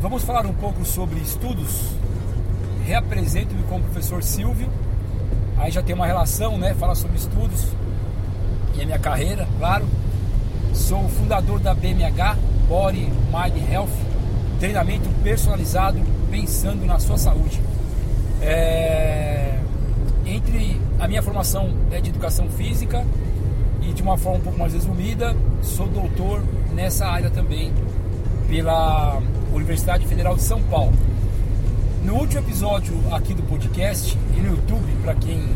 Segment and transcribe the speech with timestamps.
[0.00, 1.94] vamos falar um pouco sobre estudos.
[2.84, 4.68] Reapresento-me como professor Silvio.
[5.56, 6.74] Aí já tem uma relação, né?
[6.74, 7.66] Falar sobre estudos
[8.74, 9.86] e a minha carreira, claro.
[10.74, 12.36] Sou fundador da BMH,
[12.68, 13.88] Body Mind Health,
[14.60, 15.98] treinamento personalizado
[16.30, 17.60] pensando na sua saúde.
[18.42, 19.58] É...
[20.26, 23.04] Entre a minha formação é de educação física
[23.80, 26.42] e de uma forma um pouco mais resumida, sou doutor
[26.74, 27.72] nessa área também
[28.48, 29.22] pela
[29.52, 30.92] Universidade Federal de São Paulo.
[32.04, 35.48] No último episódio aqui do podcast e no YouTube, para quem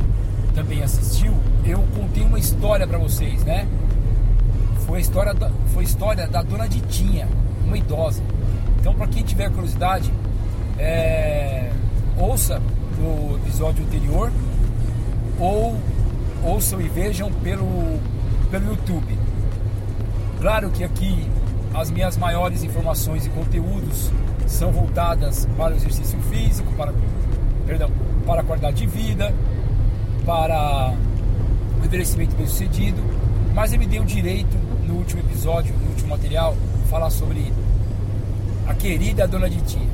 [0.54, 1.32] também assistiu,
[1.64, 3.66] eu contei uma história para vocês, né?
[4.86, 7.28] Foi a história da, foi história da dona Ditinha,
[7.64, 8.22] uma idosa.
[8.80, 10.12] Então, para quem tiver curiosidade,
[10.78, 11.70] é,
[12.18, 12.60] ouça
[12.98, 14.32] o episódio anterior
[15.38, 15.76] ou
[16.42, 17.98] ouçam e vejam pelo,
[18.50, 19.18] pelo YouTube.
[20.40, 21.28] Claro que aqui
[21.74, 24.10] as minhas maiores informações e conteúdos
[24.46, 26.92] são voltadas para o exercício físico, para,
[27.66, 27.90] perdão,
[28.26, 29.32] para a qualidade de vida,
[30.24, 30.92] para
[31.80, 33.02] o envelhecimento bem sucedido,
[33.54, 36.56] mas eu me dei o direito no último episódio, no último material,
[36.88, 37.52] falar sobre
[38.66, 39.88] a querida Dona Ditinha.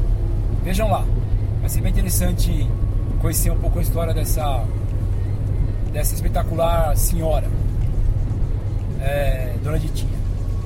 [0.64, 1.05] Vejam lá,
[1.61, 2.66] vai ser bem interessante
[3.20, 4.64] conhecer um pouco a história dessa,
[5.92, 7.48] dessa espetacular senhora,
[9.00, 10.16] é, Dona Ditinha.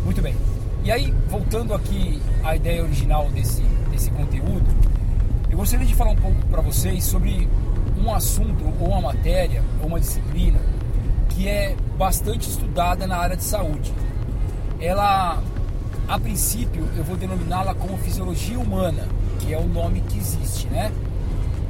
[0.05, 0.50] Muito bem.
[0.83, 4.65] E aí, voltando aqui à ideia original desse, desse conteúdo,
[5.51, 7.47] eu gostaria de falar um pouco para vocês sobre
[8.03, 10.59] um assunto, ou uma matéria, ou uma disciplina
[11.29, 13.93] que é bastante estudada na área de saúde.
[14.81, 15.43] Ela,
[16.09, 19.07] a princípio, eu vou denominá-la como fisiologia humana,
[19.39, 20.91] que é o nome que existe, né?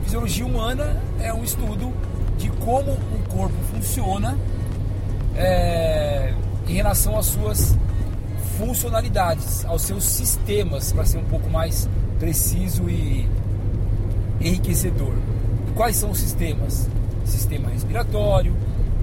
[0.05, 1.93] Fisiologia humana é um estudo
[2.39, 4.39] de como o corpo funciona
[5.35, 6.33] é,
[6.69, 7.77] em relação às suas
[8.61, 11.89] funcionalidades, aos seus sistemas, para ser um pouco mais
[12.19, 13.27] preciso e
[14.39, 15.15] enriquecedor.
[15.67, 16.87] E quais são os sistemas?
[17.25, 18.55] Sistema respiratório,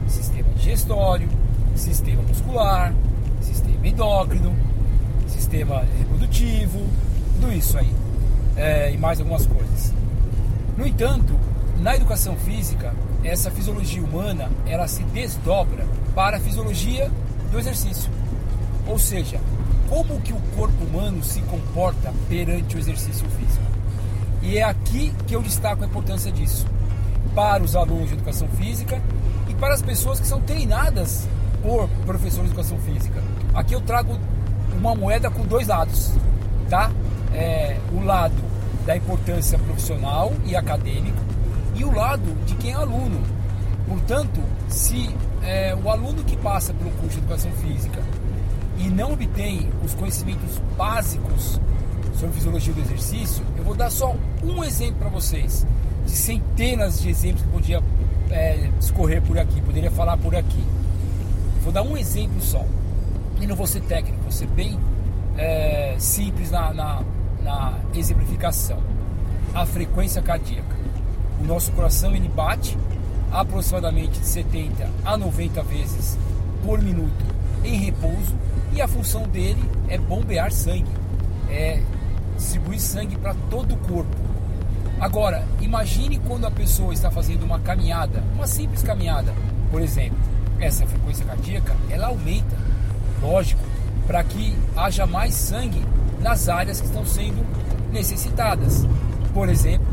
[0.07, 1.27] sistema digestório,
[1.75, 2.93] sistema muscular,
[3.41, 4.55] sistema endócrino,
[5.27, 6.79] sistema reprodutivo,
[7.41, 7.91] tudo isso aí.
[8.55, 9.91] É, e mais algumas coisas.
[10.77, 11.33] No entanto,
[11.79, 12.93] na educação física,
[13.23, 17.11] essa fisiologia humana ela se desdobra para a fisiologia
[17.51, 18.11] do exercício.
[18.87, 19.39] Ou seja,
[19.89, 23.65] como que o corpo humano se comporta perante o exercício físico.
[24.41, 26.65] E é aqui que eu destaco a importância disso
[27.33, 29.01] para os alunos de educação física
[29.47, 31.27] e para as pessoas que são treinadas
[31.61, 33.21] por professores de educação física.
[33.53, 34.17] Aqui eu trago
[34.77, 36.13] uma moeda com dois lados,
[36.69, 36.91] tá?
[37.33, 38.35] É, o lado
[38.85, 41.19] da importância profissional e acadêmico
[41.75, 43.21] e o lado de quem é aluno.
[43.87, 45.09] Portanto, se
[45.43, 48.01] é, o aluno que passa pelo curso de educação física
[48.77, 51.59] e não obtém os conhecimentos básicos
[52.17, 55.65] sobre fisiologia do exercício, eu vou dar só um exemplo para vocês,
[56.05, 57.81] de centenas de exemplos que podia
[58.29, 58.69] é,
[59.25, 60.63] por aqui, poderia falar por aqui.
[61.61, 62.63] Vou dar um exemplo só,
[63.39, 64.79] e não vou ser técnico, vou ser bem
[65.37, 67.03] é, simples na, na,
[67.43, 68.79] na exemplificação.
[69.53, 70.75] A frequência cardíaca.
[71.39, 72.77] O nosso coração ele bate
[73.31, 76.17] aproximadamente de 70 a 90 vezes
[76.63, 77.36] por minuto
[77.67, 78.35] em repouso
[78.73, 80.91] e a função dele é bombear sangue,
[81.49, 81.81] é
[82.35, 84.15] distribuir sangue para todo o corpo.
[84.99, 89.33] Agora, imagine quando a pessoa está fazendo uma caminhada, uma simples caminhada,
[89.69, 90.17] por exemplo,
[90.59, 92.55] essa frequência cardíaca ela aumenta,
[93.21, 93.61] lógico,
[94.07, 95.83] para que haja mais sangue
[96.19, 97.45] nas áreas que estão sendo
[97.91, 98.87] necessitadas.
[99.33, 99.87] Por exemplo,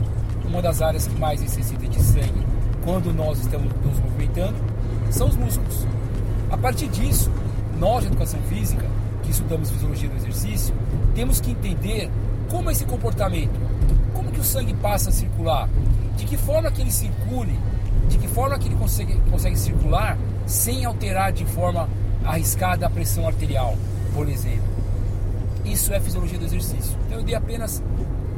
[0.44, 2.46] uma das áreas que mais necessita de sangue
[2.84, 4.56] quando nós estamos nos movimentando
[5.10, 5.86] são os músculos.
[6.50, 7.30] A partir disso,
[7.78, 8.86] nós de educação física,
[9.22, 10.74] que estudamos fisiologia do exercício,
[11.14, 12.10] temos que entender
[12.50, 13.58] como esse comportamento,
[14.12, 15.68] como que o sangue passa a circular,
[16.16, 17.58] de que forma que ele circule,
[18.08, 21.88] de que forma que ele consegue, consegue circular sem alterar de forma
[22.24, 23.76] arriscada a pressão arterial,
[24.14, 24.74] por exemplo.
[25.64, 26.96] Isso é fisiologia do exercício.
[27.06, 27.82] Então eu dei apenas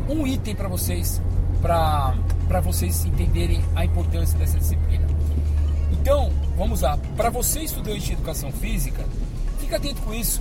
[0.09, 1.21] um item para vocês,
[1.61, 5.05] para vocês entenderem a importância dessa disciplina.
[5.91, 6.97] Então, vamos lá.
[7.17, 9.05] Para você estudante de educação física,
[9.67, 10.41] Fique atento com isso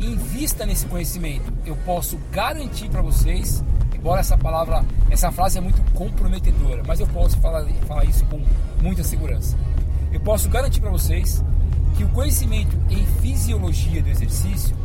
[0.00, 1.44] invista nesse conhecimento.
[1.64, 3.62] Eu posso garantir para vocês,
[3.94, 8.42] embora essa palavra, essa frase é muito comprometedora, mas eu posso falar, falar isso com
[8.82, 9.56] muita segurança.
[10.12, 11.40] Eu posso garantir para vocês
[11.96, 14.76] que o conhecimento em fisiologia do exercício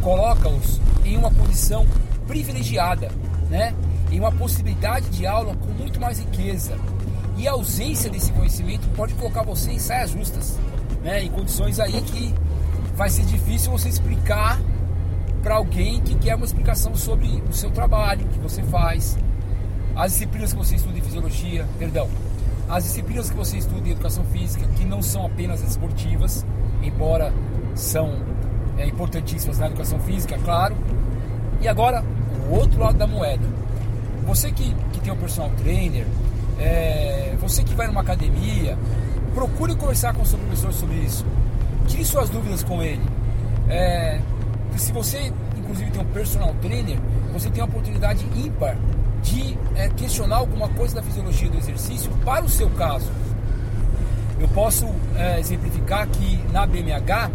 [0.00, 1.86] coloca-os em uma posição
[2.26, 3.10] privilegiada,
[3.50, 3.74] né?
[4.10, 6.78] em uma possibilidade de aula com muito mais riqueza.
[7.36, 10.58] E a ausência desse conhecimento pode colocar você em saias justas,
[11.02, 11.22] né?
[11.22, 12.34] em condições aí que
[12.98, 14.58] vai ser difícil você explicar
[15.40, 19.16] para alguém que quer uma explicação sobre o seu trabalho, que você faz,
[19.94, 22.08] as disciplinas que você estuda em fisiologia, perdão,
[22.68, 26.44] as disciplinas que você estuda em educação física, que não são apenas esportivas,
[26.82, 27.32] embora
[27.76, 28.16] são
[28.76, 30.76] é, importantíssimas na educação física, claro.
[31.60, 32.04] E agora,
[32.50, 33.46] o outro lado da moeda.
[34.26, 36.04] Você que, que tem um personal trainer,
[36.58, 38.76] é, você que vai numa academia,
[39.34, 41.24] procure conversar com o seu professor sobre isso.
[41.88, 43.02] Tire suas dúvidas com ele.
[43.68, 44.20] É,
[44.76, 46.98] se você, inclusive, tem um personal trainer,
[47.32, 48.76] você tem a oportunidade ímpar
[49.22, 53.10] de é, questionar alguma coisa da fisiologia do exercício para o seu caso.
[54.40, 54.86] Eu posso
[55.16, 57.30] é, exemplificar que na BMH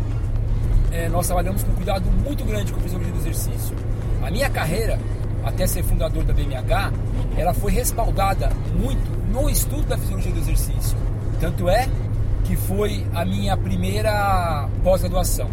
[0.92, 3.76] é, nós trabalhamos com cuidado muito grande com a fisiologia do exercício.
[4.22, 4.98] A minha carreira,
[5.44, 6.94] até ser fundador da BMH,
[7.36, 10.98] ela foi respaldada muito no estudo da fisiologia do exercício.
[11.40, 11.90] Tanto é
[12.44, 15.50] que foi a minha primeira pós-graduação.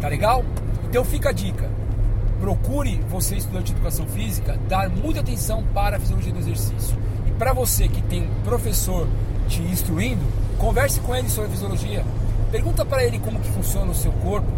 [0.00, 0.44] Tá legal?
[0.88, 1.68] Então fica a dica.
[2.40, 6.96] Procure você, estudante de educação física, dar muita atenção para a fisiologia do exercício.
[7.26, 9.08] E para você que tem um professor
[9.48, 10.24] te instruindo,
[10.58, 12.04] converse com ele sobre a fisiologia.
[12.50, 14.48] Pergunta para ele como que funciona o seu corpo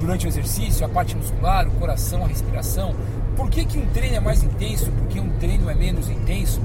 [0.00, 2.94] durante o exercício, a parte muscular, o coração, a respiração.
[3.36, 6.60] Por que, que um treino é mais intenso, por que um treino é menos intenso?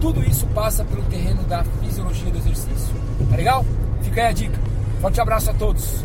[0.00, 2.94] Tudo isso passa pelo terreno da fisiologia do exercício.
[3.28, 3.64] Tá legal?
[4.02, 4.58] Fica aí a dica.
[5.00, 6.04] Forte abraço a todos.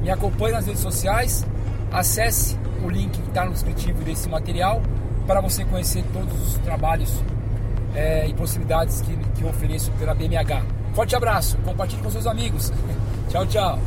[0.00, 1.46] Me acompanhe nas redes sociais.
[1.92, 4.82] Acesse o link que está no descritivo desse material
[5.26, 7.22] para você conhecer todos os trabalhos
[7.94, 10.62] é, e possibilidades que, que eu ofereço pela BMH.
[10.94, 12.72] Forte abraço, compartilhe com seus amigos.
[13.28, 13.78] tchau, tchau.